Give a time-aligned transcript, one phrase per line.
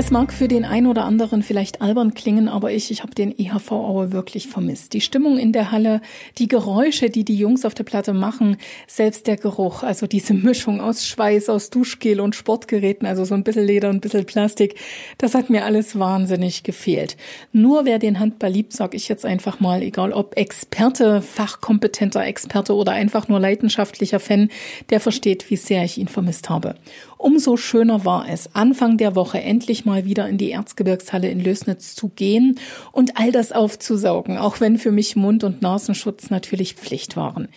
[0.00, 3.38] Es mag für den einen oder anderen vielleicht albern klingen, aber ich, ich habe den
[3.38, 4.94] EHV Aue wirklich vermisst.
[4.94, 6.00] Die Stimmung in der Halle,
[6.38, 10.80] die Geräusche, die die Jungs auf der Platte machen, selbst der Geruch, also diese Mischung
[10.80, 14.76] aus Schweiß, aus Duschgel und Sportgeräten, also so ein bisschen Leder und ein bisschen Plastik,
[15.18, 17.18] das hat mir alles wahnsinnig gefehlt.
[17.52, 22.74] Nur wer den Handball liebt, sag ich jetzt einfach mal, egal ob Experte, fachkompetenter Experte
[22.74, 24.48] oder einfach nur leidenschaftlicher Fan,
[24.88, 26.76] der versteht, wie sehr ich ihn vermisst habe.
[27.18, 31.94] Umso schöner war es, Anfang der Woche endlich mal wieder in die Erzgebirgshalle in Lösnitz
[31.94, 32.58] zu gehen
[32.92, 37.48] und all das aufzusaugen, auch wenn für mich Mund- und Nasenschutz natürlich Pflicht waren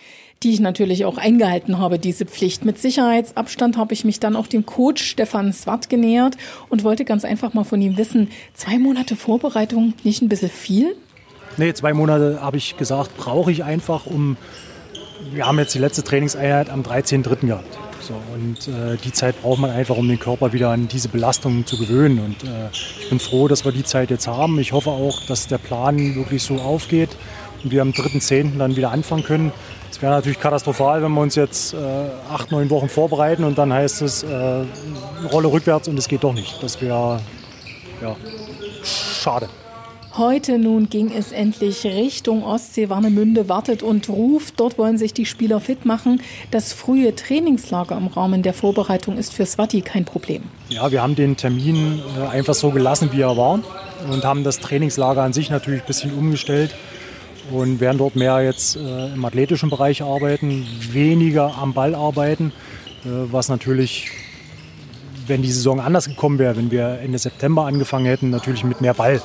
[0.44, 2.64] die ich natürlich auch eingehalten habe, diese Pflicht.
[2.64, 6.36] Mit Sicherheitsabstand habe ich mich dann auch dem Coach Stefan Swart genähert
[6.68, 10.94] und wollte ganz einfach mal von ihm wissen, zwei Monate Vorbereitung, nicht ein bisschen viel?
[11.56, 14.36] Nee, zwei Monate habe ich gesagt, brauche ich einfach, um,
[15.32, 17.46] wir haben jetzt die letzte Trainingseinheit am 13.3.
[17.46, 17.78] gehabt.
[18.06, 21.64] So, und äh, die Zeit braucht man einfach, um den Körper wieder an diese Belastungen
[21.64, 22.18] zu gewöhnen.
[22.18, 22.68] Und äh,
[23.00, 24.58] ich bin froh, dass wir die Zeit jetzt haben.
[24.58, 27.08] Ich hoffe auch, dass der Plan wirklich so aufgeht
[27.62, 28.58] und wir am 3.10.
[28.58, 29.52] dann wieder anfangen können.
[29.90, 31.76] Es wäre natürlich katastrophal, wenn wir uns jetzt äh,
[32.30, 34.64] acht, neun Wochen vorbereiten und dann heißt es äh,
[35.32, 36.62] Rolle rückwärts und es geht doch nicht.
[36.62, 37.20] Das wäre
[38.02, 38.16] ja,
[38.82, 39.48] schade.
[40.16, 42.88] Heute nun ging es endlich Richtung Ostsee.
[42.88, 44.60] Warnemünde wartet und ruft.
[44.60, 46.22] Dort wollen sich die Spieler fit machen.
[46.52, 50.44] Das frühe Trainingslager im Rahmen der Vorbereitung ist für Swati kein Problem.
[50.68, 53.58] Ja, wir haben den Termin äh, einfach so gelassen, wie er war
[54.08, 56.76] und haben das Trainingslager an sich natürlich ein bisschen umgestellt
[57.50, 62.52] und werden dort mehr jetzt äh, im athletischen Bereich arbeiten, weniger am Ball arbeiten,
[63.04, 64.12] äh, was natürlich
[65.26, 68.94] wenn die Saison anders gekommen wäre, wenn wir Ende September angefangen hätten, natürlich mit mehr
[68.94, 69.20] Ball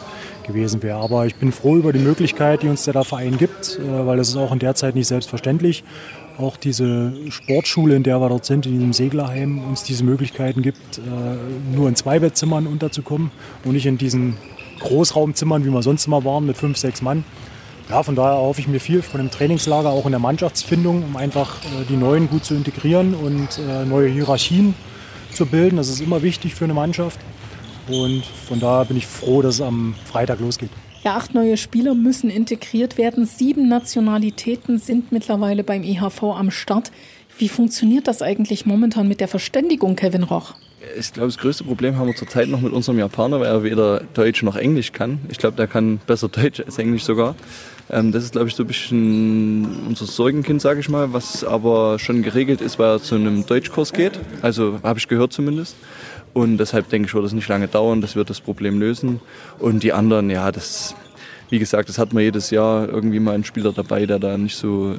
[0.46, 1.00] gewesen wäre.
[1.00, 4.30] Aber ich bin froh über die Möglichkeit, die uns der Verein gibt, äh, weil das
[4.30, 5.84] ist auch in der Zeit nicht selbstverständlich.
[6.38, 10.98] Auch diese Sportschule, in der wir dort sind, in diesem Seglerheim, uns diese Möglichkeiten gibt,
[10.98, 13.32] äh, nur in Zweibettzimmern unterzukommen
[13.66, 14.38] und nicht in diesen
[14.80, 17.26] Großraumzimmern, wie wir sonst immer waren, mit fünf, sechs Mann.
[17.90, 21.18] Ja, von daher hoffe ich mir viel von dem Trainingslager, auch in der Mannschaftsfindung, um
[21.18, 24.76] einfach äh, die Neuen gut zu integrieren und neue Hierarchien
[25.34, 25.78] zu bilden.
[25.78, 27.20] Das ist immer wichtig für eine Mannschaft.
[27.88, 30.70] Und von daher bin ich froh, dass es am Freitag losgeht.
[31.04, 33.26] Ja, acht neue Spieler müssen integriert werden.
[33.26, 36.92] Sieben Nationalitäten sind mittlerweile beim IHV am Start.
[37.38, 40.56] Wie funktioniert das eigentlich momentan mit der Verständigung, Kevin Roch?
[41.00, 44.02] Ich glaube, das größte Problem haben wir zurzeit noch mit unserem Japaner, weil er weder
[44.14, 45.20] Deutsch noch Englisch kann.
[45.30, 47.36] Ich glaube, der kann besser Deutsch als Englisch sogar.
[47.90, 52.00] Ähm, das ist, glaube ich, so ein bisschen unser Sorgenkind, sage ich mal, was aber
[52.00, 54.20] schon geregelt ist, weil er zu einem Deutschkurs geht.
[54.42, 55.78] Also habe ich gehört zumindest.
[56.34, 59.22] Und deshalb denke ich, wird es nicht lange dauern, das wird das Problem lösen.
[59.58, 60.96] Und die anderen, ja, das,
[61.50, 64.56] wie gesagt, das hat man jedes Jahr irgendwie mal einen Spieler dabei, der da nicht
[64.56, 64.96] so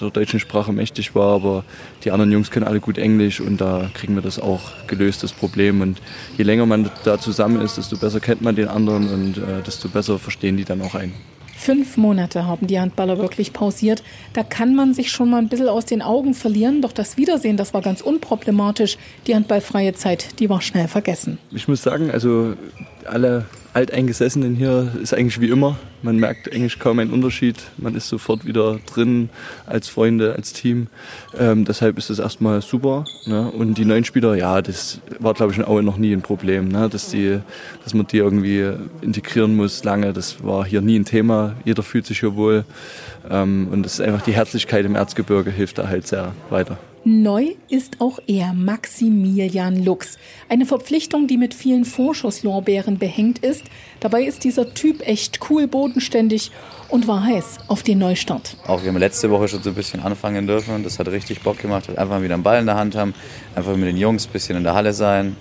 [0.00, 1.64] der deutschen Sprache mächtig war, aber
[2.04, 5.32] die anderen Jungs können alle gut Englisch und da kriegen wir das auch gelöst, das
[5.32, 5.80] Problem.
[5.80, 6.00] Und
[6.38, 9.88] je länger man da zusammen ist, desto besser kennt man den anderen und äh, desto
[9.88, 11.12] besser verstehen die dann auch einen.
[11.56, 14.02] Fünf Monate haben die Handballer wirklich pausiert.
[14.32, 16.82] Da kann man sich schon mal ein bisschen aus den Augen verlieren.
[16.82, 18.98] Doch das Wiedersehen, das war ganz unproblematisch.
[19.26, 21.38] Die handballfreie Zeit, die war schnell vergessen.
[21.52, 22.54] Ich muss sagen, also
[23.06, 25.76] alle Alteingesessenen hier ist eigentlich wie immer.
[26.02, 27.56] Man merkt eigentlich kaum einen Unterschied.
[27.76, 29.30] Man ist sofort wieder drin
[29.66, 30.86] als Freunde, als Team.
[31.36, 33.04] Ähm, deshalb ist das erstmal super.
[33.26, 33.50] Ne?
[33.50, 36.68] Und die neuen Spieler, ja, das war glaube ich in Aue noch nie ein Problem.
[36.68, 36.88] Ne?
[36.88, 37.40] Dass, die,
[37.82, 38.70] dass man die irgendwie
[39.00, 41.56] integrieren muss lange, das war hier nie ein Thema.
[41.64, 42.64] Jeder fühlt sich hier wohl.
[43.28, 46.78] Ähm, und das ist einfach die Herzlichkeit im Erzgebirge hilft da halt sehr weiter.
[47.06, 50.18] Neu ist auch er, Maximilian Lux.
[50.48, 53.64] Eine Verpflichtung, die mit vielen Vorschusslorbeeren behängt ist.
[54.00, 56.50] Dabei ist dieser Typ echt cool, bodenständig
[56.88, 58.56] und war heiß auf den Neustart.
[58.66, 60.82] Auch wir haben letzte Woche schon so ein bisschen anfangen dürfen.
[60.82, 61.94] Das hat richtig Bock gemacht.
[61.98, 63.12] Einfach wieder einen Ball in der Hand haben,
[63.54, 65.36] einfach mit den Jungs ein bisschen in der Halle sein.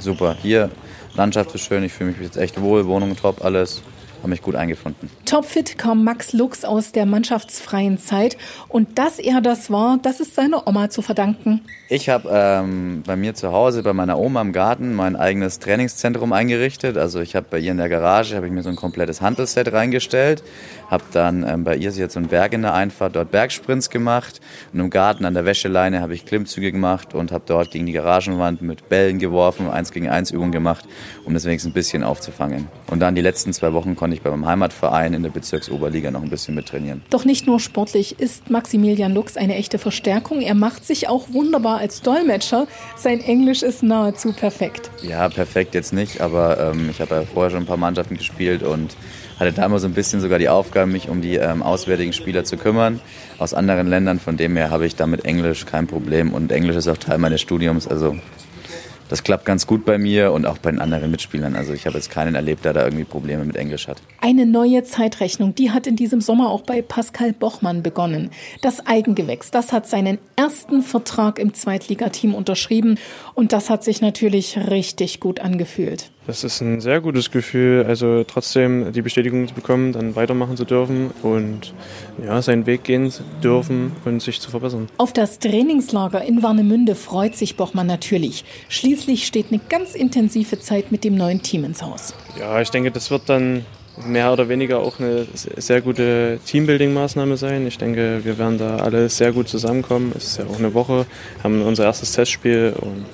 [0.00, 0.36] Super.
[0.42, 0.68] Hier,
[1.14, 3.82] Landschaft ist schön, ich fühle mich jetzt echt wohl, Wohnung top, alles
[4.18, 5.10] habe mich gut eingefunden.
[5.24, 8.36] Topfit kam Max Lux aus der mannschaftsfreien Zeit
[8.68, 11.62] und dass er das war, das ist seiner Oma zu verdanken.
[11.90, 16.32] Ich habe ähm, bei mir zu Hause, bei meiner Oma im Garten, mein eigenes Trainingszentrum
[16.32, 16.98] eingerichtet.
[16.98, 19.72] Also ich habe bei ihr in der Garage habe ich mir so ein komplettes Handelsset
[19.72, 20.42] reingestellt,
[20.90, 24.40] habe dann ähm, bei ihr jetzt so einen Berg in der Einfahrt dort Bergsprints gemacht
[24.72, 27.92] und im Garten an der Wäscheleine habe ich Klimmzüge gemacht und habe dort gegen die
[27.92, 30.84] Garagenwand mit Bällen geworfen, eins gegen eins Übungen gemacht,
[31.24, 32.68] um das wenigstens ein bisschen aufzufangen.
[32.90, 36.22] Und dann die letzten zwei Wochen konnte ich bei meinem Heimatverein in der Bezirksoberliga noch
[36.22, 37.02] ein bisschen mittrainieren.
[37.10, 40.40] Doch nicht nur sportlich ist Maximilian Lux eine echte Verstärkung.
[40.40, 42.66] Er macht sich auch wunderbar als Dolmetscher.
[42.96, 44.90] Sein Englisch ist nahezu perfekt.
[45.02, 48.62] Ja, perfekt jetzt nicht, aber ähm, ich habe ja vorher schon ein paar Mannschaften gespielt
[48.62, 48.96] und
[49.38, 52.44] hatte da immer so ein bisschen sogar die Aufgabe, mich um die ähm, auswärtigen Spieler
[52.44, 53.00] zu kümmern
[53.38, 54.18] aus anderen Ländern.
[54.18, 57.40] Von dem her habe ich damit Englisch kein Problem und Englisch ist auch Teil meines
[57.40, 57.86] Studiums.
[57.86, 58.16] Also
[59.08, 61.56] das klappt ganz gut bei mir und auch bei den anderen Mitspielern.
[61.56, 64.00] Also ich habe jetzt keinen erlebt, der da irgendwie Probleme mit Englisch hat.
[64.20, 68.30] Eine neue Zeitrechnung, die hat in diesem Sommer auch bei Pascal Bochmann begonnen.
[68.62, 72.98] Das Eigengewächs, das hat seinen ersten Vertrag im Zweitligateam unterschrieben
[73.34, 76.10] und das hat sich natürlich richtig gut angefühlt.
[76.28, 80.66] Das ist ein sehr gutes Gefühl, also trotzdem die Bestätigung zu bekommen, dann weitermachen zu
[80.66, 81.72] dürfen und
[82.22, 84.88] ja, seinen Weg gehen zu dürfen und sich zu verbessern.
[84.98, 88.44] Auf das Trainingslager in Warnemünde freut sich Bochmann natürlich.
[88.68, 92.12] Schließlich steht eine ganz intensive Zeit mit dem neuen Team ins Haus.
[92.38, 93.64] Ja, ich denke, das wird dann
[94.06, 97.66] mehr oder weniger auch eine sehr gute Teambuilding-Maßnahme sein.
[97.66, 100.12] Ich denke, wir werden da alle sehr gut zusammenkommen.
[100.14, 101.06] Es ist ja auch eine Woche,
[101.42, 103.06] haben unser erstes Testspiel und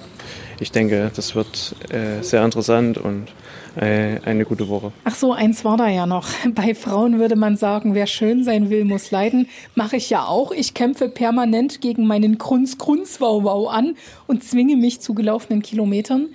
[0.61, 3.29] ich denke, das wird äh, sehr interessant und
[3.77, 4.93] äh, eine gute Woche.
[5.05, 6.29] Ach so, eins war da ja noch.
[6.55, 9.49] Bei Frauen würde man sagen, wer schön sein will, muss leiden.
[9.75, 10.53] Mache ich ja auch.
[10.53, 13.97] Ich kämpfe permanent gegen meinen Grunz-Grunz-Wow-Wow an
[14.27, 16.29] und zwinge mich zu gelaufenen Kilometern.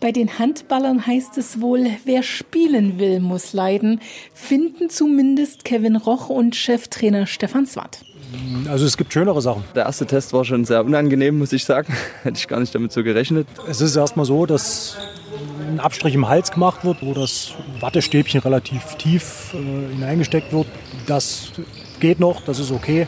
[0.00, 4.00] Bei den Handballern heißt es wohl, wer spielen will, muss leiden.
[4.32, 8.00] Finden zumindest Kevin Roch und Cheftrainer Stefan Swart.
[8.68, 9.64] Also es gibt schönere Sachen.
[9.74, 11.92] Der erste Test war schon sehr unangenehm, muss ich sagen.
[12.22, 13.46] Hätte ich gar nicht damit so gerechnet.
[13.68, 14.96] Es ist erstmal so, dass
[15.68, 20.66] ein Abstrich im Hals gemacht wird, wo das Wattestäbchen relativ tief äh, hineingesteckt wird.
[21.06, 21.52] Das
[22.00, 23.06] geht noch, das ist okay.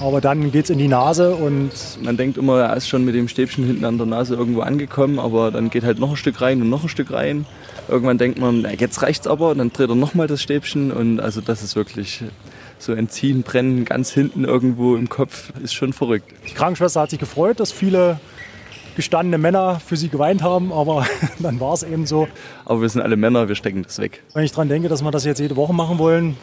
[0.00, 1.70] Aber dann geht es in die Nase und.
[2.02, 5.18] Man denkt immer, er ist schon mit dem Stäbchen hinten an der Nase irgendwo angekommen,
[5.18, 7.46] aber dann geht halt noch ein Stück rein und noch ein Stück rein.
[7.88, 11.20] Irgendwann denkt man, na, jetzt reicht's aber, und dann dreht er nochmal das Stäbchen und
[11.20, 12.24] also das ist wirklich
[12.78, 16.32] so entziehen, brennen ganz hinten irgendwo im Kopf, ist schon verrückt.
[16.48, 18.20] Die Krankenschwester hat sich gefreut, dass viele
[18.96, 21.06] gestandene Männer für sie geweint haben, aber
[21.38, 22.28] dann war es eben so.
[22.64, 24.22] Aber wir sind alle Männer, wir stecken das weg.
[24.32, 26.36] Wenn ich daran denke, dass wir das jetzt jede Woche machen wollen,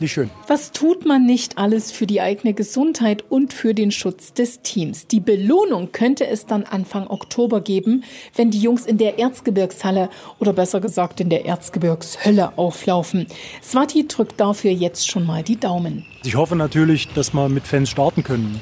[0.00, 0.30] nicht schön.
[0.46, 5.06] Was tut man nicht alles für die eigene Gesundheit und für den Schutz des Teams?
[5.06, 8.04] Die Belohnung könnte es dann Anfang Oktober geben,
[8.34, 13.26] wenn die Jungs in der Erzgebirgshalle oder besser gesagt in der Erzgebirgshölle auflaufen.
[13.62, 16.04] Swati drückt dafür jetzt schon mal die Daumen.
[16.24, 18.60] Ich hoffe natürlich, dass wir mit Fans starten können.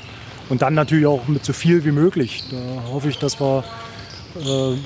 [0.48, 2.44] Und dann natürlich auch mit so viel wie möglich.
[2.50, 3.64] Da hoffe ich, dass wir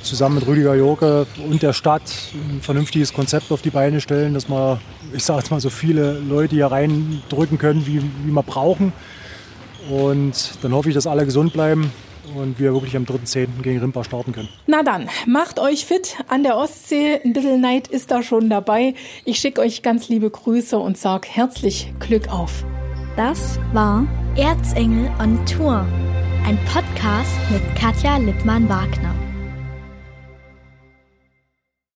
[0.02, 2.02] zusammen mit Rüdiger Jorke und der Stadt
[2.34, 4.80] ein vernünftiges Konzept auf die Beine stellen, dass wir,
[5.12, 8.92] ich sage jetzt mal, so viele Leute hier reindrücken können, wie, wie wir brauchen.
[9.90, 11.90] Und dann hoffe ich, dass alle gesund bleiben
[12.34, 13.62] und wir wirklich am 3.10.
[13.62, 14.48] gegen Rimpa starten können.
[14.66, 17.20] Na dann, macht euch fit an der Ostsee.
[17.24, 18.94] Ein bisschen Neid ist da schon dabei.
[19.24, 22.64] Ich schicke euch ganz liebe Grüße und sage herzlich Glück auf.
[23.16, 24.06] Das war
[24.36, 25.84] Erzengel on Tour,
[26.46, 29.29] ein Podcast mit Katja Lippmann-Wagner.